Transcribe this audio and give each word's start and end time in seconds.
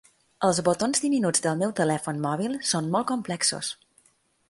Els 0.47 0.61
botons 0.69 1.03
diminuts 1.03 1.45
del 1.47 1.61
meu 1.61 1.75
telèfon 1.81 2.25
mòbil 2.27 2.59
són 2.73 2.91
molt 2.97 3.11
complexos. 3.15 3.75